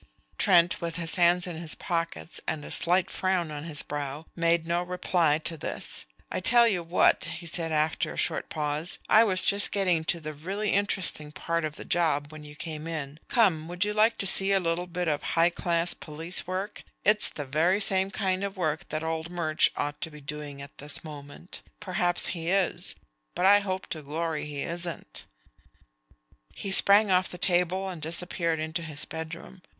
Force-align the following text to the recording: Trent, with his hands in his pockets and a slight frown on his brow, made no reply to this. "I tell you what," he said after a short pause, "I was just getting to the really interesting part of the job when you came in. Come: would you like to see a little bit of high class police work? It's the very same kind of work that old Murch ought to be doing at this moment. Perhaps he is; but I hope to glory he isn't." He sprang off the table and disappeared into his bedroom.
Trent, 0.39 0.81
with 0.81 0.95
his 0.95 1.13
hands 1.13 1.45
in 1.45 1.57
his 1.61 1.75
pockets 1.75 2.41
and 2.47 2.65
a 2.65 2.71
slight 2.71 3.07
frown 3.11 3.51
on 3.51 3.65
his 3.65 3.83
brow, 3.83 4.25
made 4.35 4.65
no 4.65 4.81
reply 4.81 5.37
to 5.37 5.55
this. 5.57 6.07
"I 6.31 6.39
tell 6.39 6.67
you 6.67 6.81
what," 6.81 7.25
he 7.25 7.45
said 7.45 7.71
after 7.71 8.11
a 8.11 8.17
short 8.17 8.49
pause, 8.49 8.97
"I 9.09 9.23
was 9.23 9.45
just 9.45 9.71
getting 9.71 10.03
to 10.05 10.19
the 10.19 10.33
really 10.33 10.71
interesting 10.73 11.31
part 11.31 11.63
of 11.63 11.75
the 11.75 11.85
job 11.85 12.31
when 12.31 12.43
you 12.43 12.55
came 12.55 12.87
in. 12.87 13.19
Come: 13.27 13.67
would 13.67 13.85
you 13.85 13.93
like 13.93 14.17
to 14.17 14.25
see 14.25 14.51
a 14.51 14.57
little 14.57 14.87
bit 14.87 15.07
of 15.07 15.21
high 15.37 15.51
class 15.51 15.93
police 15.93 16.47
work? 16.47 16.81
It's 17.05 17.29
the 17.29 17.45
very 17.45 17.79
same 17.79 18.09
kind 18.09 18.43
of 18.43 18.57
work 18.57 18.89
that 18.89 19.03
old 19.03 19.29
Murch 19.29 19.69
ought 19.77 20.01
to 20.01 20.09
be 20.09 20.19
doing 20.19 20.63
at 20.63 20.79
this 20.79 21.03
moment. 21.03 21.61
Perhaps 21.79 22.29
he 22.29 22.49
is; 22.49 22.95
but 23.35 23.45
I 23.45 23.59
hope 23.59 23.85
to 23.91 24.01
glory 24.01 24.47
he 24.47 24.63
isn't." 24.63 25.25
He 26.55 26.71
sprang 26.71 27.11
off 27.11 27.29
the 27.29 27.37
table 27.37 27.87
and 27.87 28.01
disappeared 28.01 28.57
into 28.59 28.81
his 28.81 29.05
bedroom. 29.05 29.61